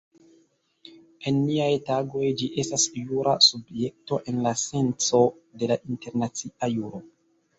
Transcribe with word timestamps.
En 1.31 1.35
niaj 1.41 1.67
tagoj 1.89 2.31
ĝi 2.39 2.47
estas 2.63 2.85
jura 3.11 3.35
subjekto 3.49 4.19
en 4.33 4.41
la 4.47 4.53
senco 4.63 5.23
de 5.63 5.69
la 5.73 5.77
internacia 5.93 6.71
juro. 6.79 7.03